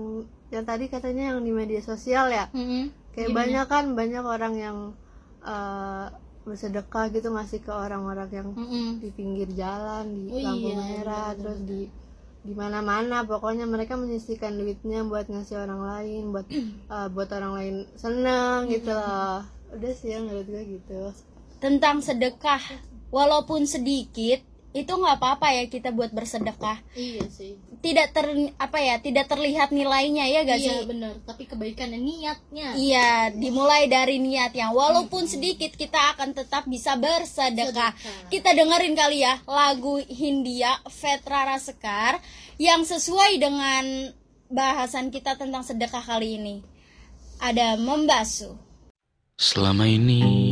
yang 0.50 0.66
tadi 0.66 0.90
katanya 0.90 1.34
yang 1.34 1.40
di 1.40 1.54
media 1.54 1.78
sosial 1.80 2.26
ya 2.30 2.50
Mm-mm. 2.52 2.90
Kayak 3.14 3.30
Gimana? 3.30 3.38
banyak 3.40 3.66
kan 3.70 3.86
banyak 3.94 4.24
orang 4.26 4.54
yang 4.58 4.78
eh, 5.42 6.06
bersedekah 6.42 7.06
gitu 7.10 7.30
ngasih 7.30 7.62
ke 7.62 7.70
orang-orang 7.70 8.30
yang 8.34 8.48
Mm-mm. 8.52 8.98
di 8.98 9.10
pinggir 9.14 9.50
jalan 9.54 10.10
di 10.10 10.26
Oh 10.28 10.42
lampu 10.42 10.68
iya, 10.68 10.76
merah 10.76 10.98
benar-benar. 11.32 11.38
terus 11.38 11.60
di 11.64 11.82
di 12.40 12.54
mana-mana 12.56 13.28
pokoknya 13.28 13.68
mereka 13.68 13.94
menyisihkan 13.94 14.56
duitnya 14.56 15.04
buat 15.06 15.28
ngasih 15.28 15.60
orang 15.60 15.82
lain 15.86 16.24
buat 16.34 16.48
eh, 16.96 17.08
buat 17.14 17.30
orang 17.30 17.54
lain 17.56 17.76
seneng 17.94 18.66
gitu 18.68 18.90
loh 18.90 19.46
udah 19.70 19.94
sih 19.94 20.10
yang 20.10 20.26
menurut 20.26 20.50
gue 20.50 20.64
gitu 20.82 21.02
Tentang 21.60 22.00
sedekah, 22.00 22.62
walaupun 23.12 23.68
sedikit 23.68 24.40
itu 24.70 24.94
nggak 24.94 25.18
apa-apa 25.18 25.50
ya 25.50 25.66
kita 25.66 25.90
buat 25.90 26.14
bersedekah. 26.14 26.78
Iya 26.94 27.26
sih. 27.26 27.58
Tidak 27.82 28.08
ter 28.14 28.54
apa 28.62 28.78
ya, 28.78 29.02
tidak 29.02 29.26
terlihat 29.26 29.74
nilainya 29.74 30.30
ya 30.30 30.46
gak 30.46 30.60
iya 30.62 30.84
sih? 30.84 30.86
benar. 30.86 31.18
Tapi 31.26 31.50
kebaikannya 31.50 31.98
niatnya. 31.98 32.76
Iya, 32.78 33.34
dimulai 33.34 33.90
dari 33.90 34.22
niatnya. 34.22 34.70
Walaupun 34.70 35.26
sedikit 35.26 35.74
kita 35.74 36.14
akan 36.14 36.38
tetap 36.38 36.70
bisa 36.70 37.00
bersedekah. 37.00 37.96
Sedekah. 37.98 38.30
Kita 38.30 38.54
dengerin 38.54 38.94
kali 38.94 39.26
ya 39.26 39.42
lagu 39.50 39.98
Hindia 40.06 40.78
Vetra 40.86 41.50
Rasekar 41.50 42.22
yang 42.62 42.86
sesuai 42.86 43.42
dengan 43.42 44.14
bahasan 44.54 45.10
kita 45.10 45.34
tentang 45.34 45.66
sedekah 45.66 46.04
kali 46.06 46.38
ini. 46.38 46.56
Ada 47.42 47.80
membasuh. 47.80 48.54
Selama 49.40 49.88
ini 49.88 50.49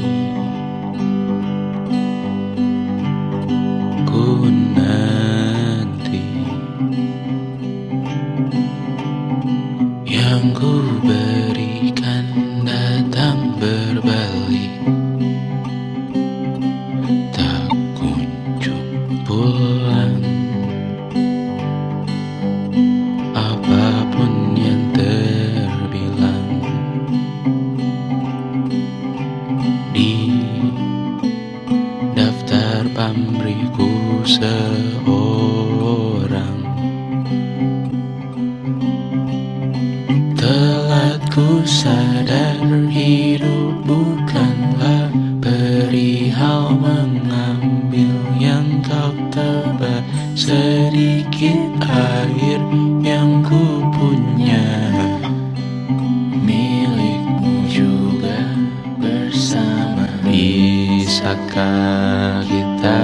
Bisakah 61.28 62.40
kita 62.48 63.04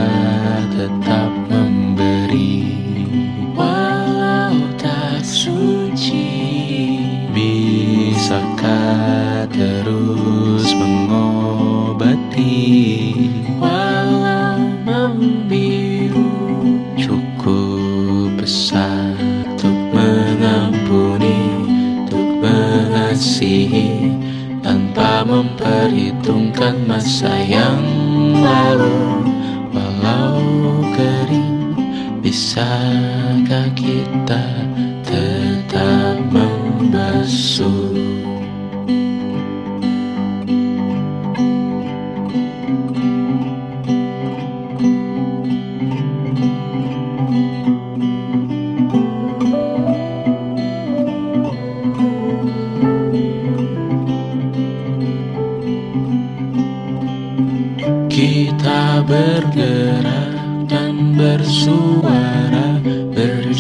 tetap 0.72 1.28
memberi 1.52 2.72
Walau 3.52 4.64
tak 4.80 5.20
suci? 5.28 6.32
Bisakah 7.36 8.64
terus 9.52 10.72
mengobati? 10.72 12.64
Walau 13.60 14.72
membiru 14.88 16.32
Cukup 16.96 18.40
besar 18.40 19.20
Untuk 19.52 19.76
mengampuni 19.92 21.60
Untuk 22.08 22.40
mengasihi 22.40 24.16
tanpa 24.64 25.28
memperhitungkan 25.28 26.88
masa 26.88 27.36
yang 27.44 27.93
tomorrow. 28.44 29.13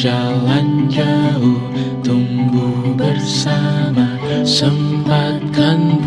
Jalan 0.03 0.91
jauh 0.91 1.63
tunggu 2.03 2.91
bersama. 2.91 4.19
Sempatkan 4.43 6.02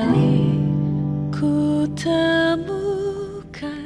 kembali 0.00 0.48
ku 1.28 1.84
temukan 1.92 3.84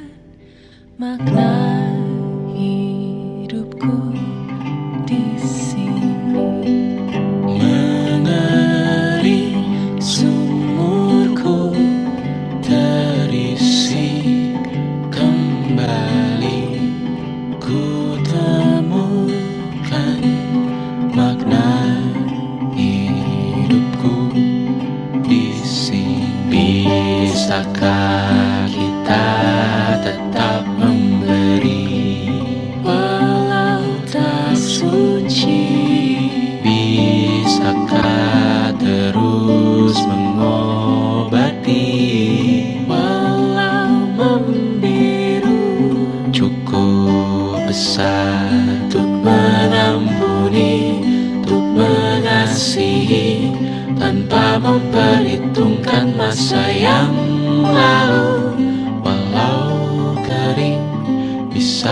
makna 0.94 1.63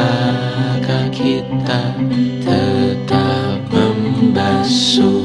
maka 0.03 1.07
kita 1.15 1.95
tetap 2.43 3.59
membasuh 3.71 5.22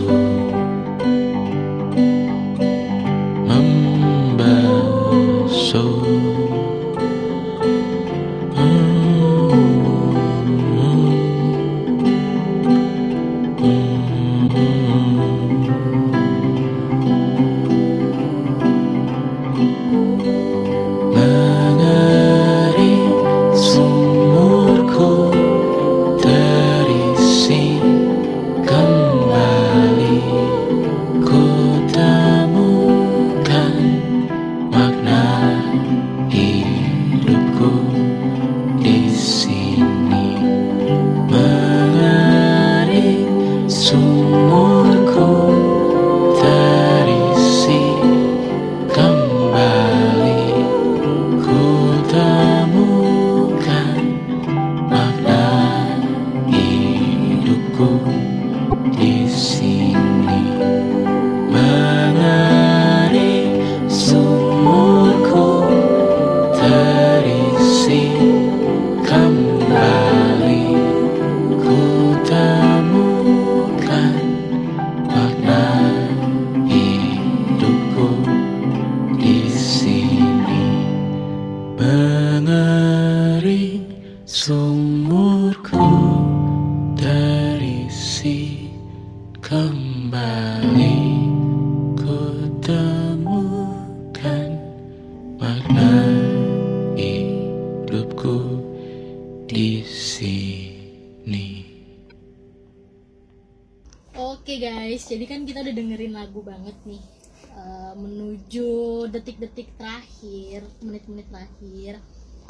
detik-detik 109.17 109.73
terakhir 109.75 110.62
menit-menit 110.86 111.27
terakhir 111.34 111.99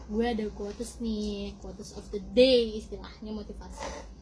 gue 0.08 0.24
ada 0.24 0.46
quotes 0.56 1.04
nih 1.04 1.52
quotes 1.60 1.92
of 2.00 2.04
the 2.16 2.24
day 2.32 2.80
istilahnya 2.80 3.32
motivasi. 3.36 4.16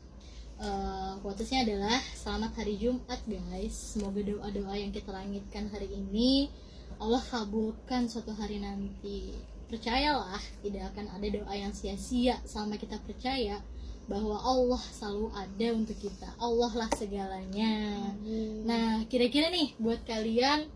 Eh, 0.56 1.14
quotesnya 1.20 1.68
adalah 1.68 2.00
selamat 2.16 2.64
hari 2.64 2.80
Jumat 2.80 3.20
guys. 3.28 3.76
Semoga 3.76 4.24
doa-doa 4.24 4.74
yang 4.80 4.90
kita 4.96 5.12
langitkan 5.12 5.68
hari 5.68 5.92
ini 5.92 6.48
Allah 6.96 7.20
kabulkan 7.20 8.08
suatu 8.08 8.32
hari 8.34 8.64
nanti. 8.64 9.36
Percayalah 9.68 10.40
tidak 10.64 10.96
akan 10.96 11.12
ada 11.12 11.28
doa 11.28 11.54
yang 11.54 11.76
sia-sia 11.76 12.40
selama 12.48 12.80
kita 12.80 12.96
percaya 13.04 13.60
bahwa 14.08 14.38
Allah 14.40 14.80
selalu 14.96 15.28
ada 15.36 15.68
untuk 15.76 15.98
kita. 16.00 16.30
Allah 16.40 16.72
lah 16.72 16.90
segalanya. 16.96 17.74
Nah 18.64 19.04
kira-kira 19.12 19.52
nih 19.52 19.76
buat 19.76 20.08
kalian 20.08 20.72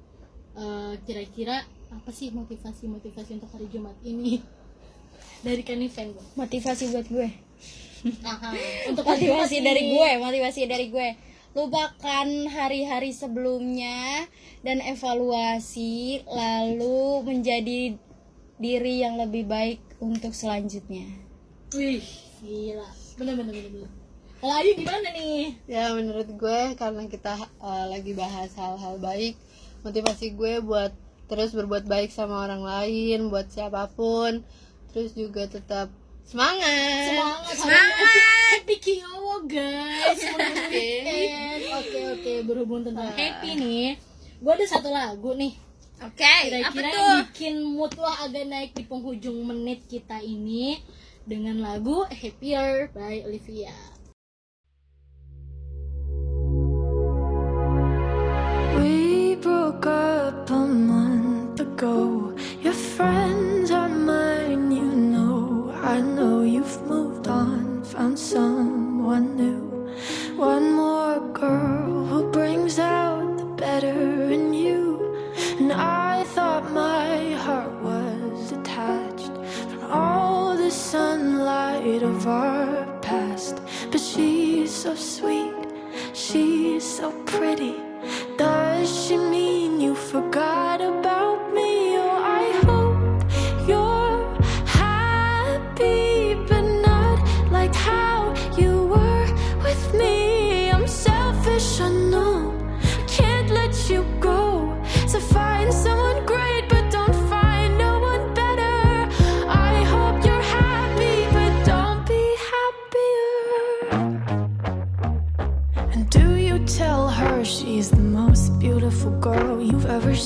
eh, 0.60 0.94
kira-kira 1.08 1.64
apa 1.90 2.12
sih 2.12 2.30
motivasi-motivasi 2.30 3.40
untuk 3.40 3.50
hari 3.50 3.66
Jumat 3.72 3.96
ini 4.04 4.44
dari 5.46 5.64
Kanifen 5.64 6.12
gue 6.12 6.26
motivasi 6.36 6.92
buat 6.92 7.08
gue 7.08 7.30
Aha, 8.24 8.50
untuk 8.88 9.04
motivasi 9.04 9.60
ini. 9.60 9.66
dari 9.66 9.82
gue 9.92 10.10
motivasi 10.20 10.60
dari 10.68 10.88
gue 10.88 11.10
lupakan 11.50 12.28
hari-hari 12.48 13.10
sebelumnya 13.10 14.30
dan 14.62 14.80
evaluasi 14.80 16.22
lalu 16.24 17.26
menjadi 17.26 17.98
diri 18.56 19.02
yang 19.02 19.18
lebih 19.18 19.48
baik 19.48 19.80
untuk 19.98 20.32
selanjutnya 20.32 21.08
Wih, 21.70 22.02
gila. 22.42 22.90
Bener 23.14 23.38
bener 23.38 23.54
bener. 23.54 23.70
bener. 23.70 23.92
Kalau 24.42 24.56
Ayu 24.58 24.74
gimana 24.74 25.14
nih? 25.14 25.54
Ya 25.70 25.94
menurut 25.94 26.26
gue 26.26 26.60
karena 26.74 27.06
kita 27.06 27.38
uh, 27.62 27.86
lagi 27.86 28.18
bahas 28.18 28.50
hal-hal 28.58 28.98
baik, 28.98 29.38
motivasi 29.82 30.36
gue 30.36 30.60
buat 30.64 30.92
terus 31.30 31.54
berbuat 31.54 31.86
baik 31.86 32.10
sama 32.10 32.42
orang 32.42 32.66
lain, 32.66 33.30
buat 33.30 33.46
siapa 33.54 33.86
pun, 33.94 34.42
terus 34.90 35.14
juga 35.14 35.46
tetap 35.46 35.94
semangat. 36.26 37.14
Semangat, 37.14 37.56
semangat. 37.58 38.40
Happy 38.50 38.76
Kiowo 38.82 39.46
guys. 39.46 40.18
Weekend. 40.74 41.62
Oke 41.70 42.00
oke 42.18 42.34
berhubung 42.50 42.82
tentang 42.82 43.14
happy 43.14 43.52
nih. 43.62 43.88
Gue 44.42 44.52
ada 44.58 44.66
satu 44.66 44.90
lagu 44.90 45.38
nih. 45.38 45.54
oke 46.00 46.24
apa 46.24 46.48
Kira-kira 46.48 46.92
bikin 47.28 47.60
mood 47.76 47.92
lo 48.00 48.08
agak 48.08 48.48
naik 48.48 48.72
di 48.72 48.88
penghujung 48.88 49.36
menit 49.44 49.84
kita 49.86 50.24
ini 50.24 50.80
dengan 51.28 51.62
lagu 51.62 52.08
Happier 52.10 52.90
by 52.90 53.22
Olivia. 53.28 53.99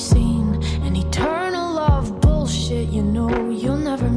Seen? 0.04 0.62
An 0.84 0.96
eternal 0.98 1.76
love 1.76 2.20
bullshit, 2.20 2.90
you 2.90 3.02
know 3.02 3.50
you'll 3.50 3.78
never 3.78 4.10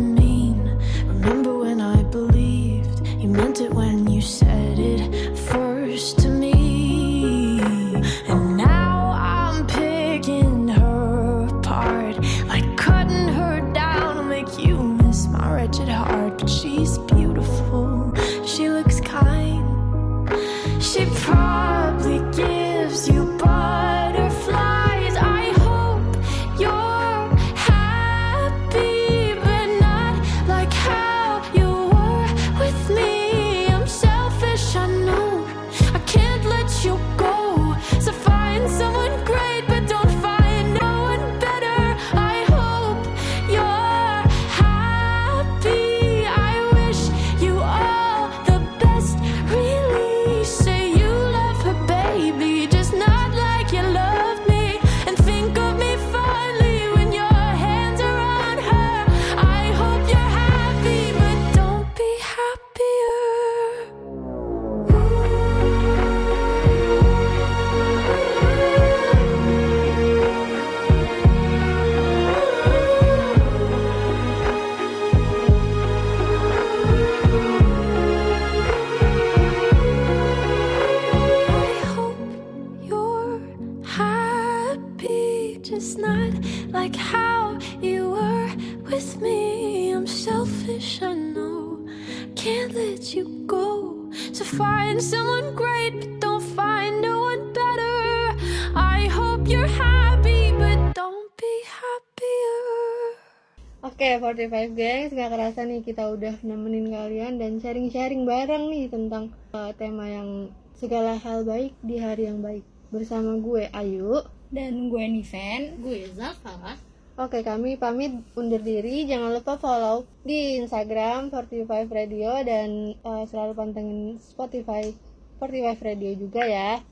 kita 105.97 106.13
udah 106.13 106.37
nemenin 106.45 106.93
kalian 106.93 107.41
dan 107.41 107.57
sharing-sharing 107.57 108.29
bareng 108.29 108.69
nih 108.69 108.93
tentang 108.93 109.33
uh, 109.57 109.73
tema 109.81 110.05
yang 110.05 110.53
segala 110.77 111.17
hal 111.17 111.41
baik 111.49 111.73
di 111.81 111.97
hari 111.97 112.29
yang 112.29 112.45
baik. 112.45 112.61
Bersama 112.93 113.41
gue 113.41 113.73
Ayu. 113.73 114.21
dan 114.53 114.93
gue 114.93 115.05
Niven 115.09 115.81
Gue 115.81 116.05
Zafara. 116.13 116.77
Oke, 117.17 117.41
kami 117.41 117.81
pamit 117.81 118.13
undur 118.37 118.61
diri. 118.61 119.09
Jangan 119.09 119.41
lupa 119.41 119.57
follow 119.57 120.05
di 120.21 120.61
Instagram 120.61 121.33
45 121.33 121.65
Radio 121.89 122.45
dan 122.45 122.93
uh, 123.01 123.25
selalu 123.25 123.57
pantengin 123.57 124.21
Spotify 124.21 124.93
45 125.41 125.81
Radio 125.81 126.13
juga 126.13 126.45
ya. 126.45 126.85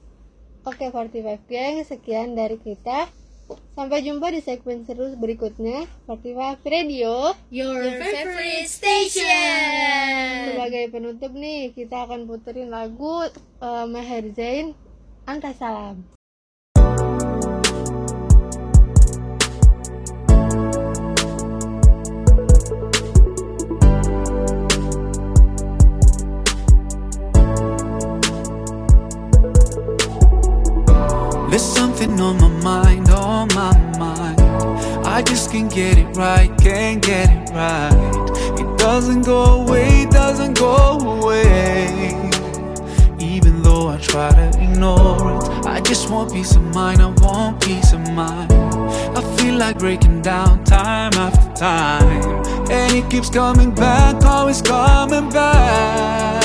Oke, 0.64 0.88
45 0.88 1.44
geng, 1.44 1.84
sekian 1.84 2.32
dari 2.32 2.56
kita. 2.56 3.12
Sampai 3.74 4.07
jumpa 4.07 4.30
di 4.30 4.40
segmen 4.40 4.87
seru 4.87 5.12
berikutnya. 5.18 5.85
Fortify 6.07 6.57
Radio 6.64 7.35
Your, 7.50 7.83
favorite 8.00 8.70
station. 8.70 10.54
Sebagai 10.54 10.94
penutup 10.94 11.33
nih 11.35 11.74
Kita 11.74 12.07
akan 12.07 12.24
puterin 12.30 12.70
lagu 12.70 13.26
eh, 13.26 13.35
uh, 13.61 13.85
Maher 13.90 14.30
Zain 14.33 14.72
antasalam 15.26 16.04
There's 31.54 31.62
something 31.62 32.18
on 32.18 32.35
my 32.42 32.50
mind 32.66 33.07
oh. 33.11 33.33
I 33.52 35.22
just 35.26 35.50
can't 35.50 35.72
get 35.72 35.98
it 35.98 36.16
right, 36.16 36.50
can't 36.59 37.02
get 37.02 37.28
it 37.30 37.50
right. 37.50 38.59
It 38.59 38.78
doesn't 38.78 39.22
go 39.22 39.62
away, 39.62 40.07
doesn't 40.11 40.59
go 40.59 40.98
away. 40.98 42.30
Even 43.20 43.62
though 43.62 43.88
I 43.88 43.98
try 43.98 44.30
to 44.30 44.48
ignore 44.61 45.37
it, 45.37 45.66
I 45.66 45.80
just 45.80 46.11
want 46.11 46.33
peace 46.33 46.57
of 46.57 46.62
mind, 46.74 47.00
I 47.00 47.07
want 47.22 47.62
peace 47.62 47.92
of 47.92 48.00
mind. 48.12 48.52
I 48.52 49.37
feel 49.37 49.57
like 49.57 49.78
breaking 49.78 50.22
down 50.22 50.64
time 50.64 51.12
after 51.14 51.52
time, 51.54 52.42
and 52.70 52.92
it 52.94 53.09
keeps 53.11 53.30
coming 53.30 53.74
back, 53.74 54.24
always 54.24 54.62
coming 54.62 55.28
back. 55.30 56.42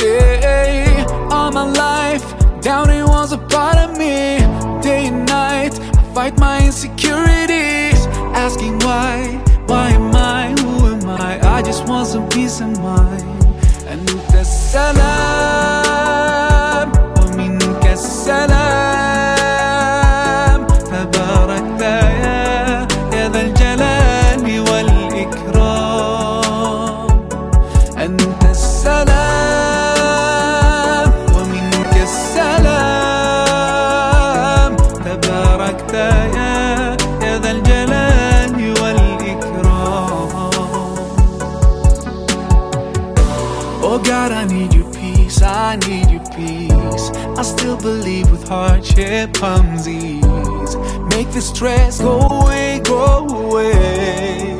Yeah, 0.00 1.06
all 1.30 1.50
my 1.50 1.64
life, 1.64 2.33
doubting 2.64 3.04
was 3.04 3.32
a 3.32 3.38
part 3.38 3.76
of 3.76 3.90
me. 3.98 4.38
Day 4.80 5.06
and 5.06 5.26
night, 5.28 5.78
I 5.98 6.02
fight 6.14 6.38
my 6.38 6.64
insecurities, 6.64 8.06
asking 8.34 8.78
why, 8.78 9.38
why 9.66 9.90
am 9.90 10.16
I, 10.16 10.54
who 10.58 10.86
am 10.86 11.06
I? 11.06 11.38
I 11.56 11.60
just 11.62 11.86
want 11.86 12.08
some 12.08 12.26
peace 12.30 12.60
of 12.62 12.80
mind. 12.80 13.03
the 51.34 51.40
stress 51.40 52.00
go 52.00 52.20
away, 52.20 52.80
go 52.84 53.26
away. 53.26 54.56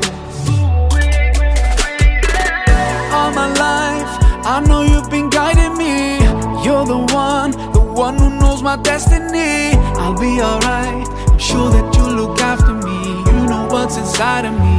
All 3.13 3.31
my 3.31 3.47
life, 3.47 4.11
I 4.45 4.61
know 4.67 4.81
you've 4.81 5.09
been 5.09 5.29
guiding 5.29 5.77
me. 5.77 6.17
You're 6.65 6.85
the 6.85 6.97
one, 7.13 7.51
the 7.71 7.79
one 7.79 8.17
who 8.17 8.29
knows 8.41 8.61
my 8.61 8.75
destiny. 8.75 9.77
I'll 10.01 10.19
be 10.19 10.41
alright. 10.41 11.07
I'm 11.29 11.39
sure 11.39 11.71
that 11.71 11.95
you 11.95 12.07
look 12.09 12.39
after 12.41 12.73
me. 12.73 12.99
You 13.31 13.47
know 13.47 13.67
what's 13.71 13.95
inside 13.95 14.43
of 14.43 14.51
me. 14.51 14.77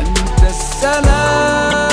And 0.00 0.08
it's 0.42 0.82
a 0.82 1.00
love. 1.00 1.89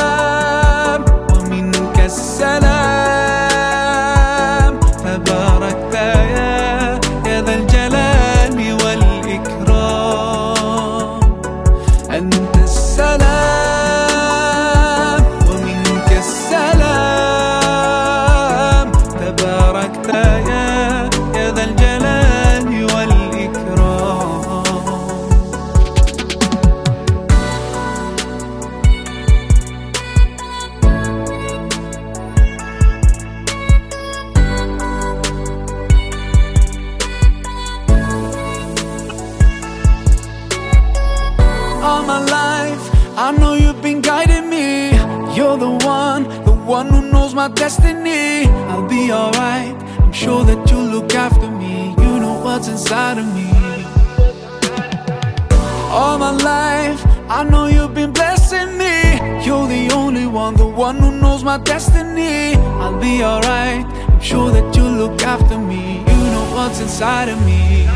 عالمي 67.28 67.88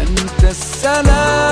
أنت 0.00 0.44
السلام. 0.44 1.51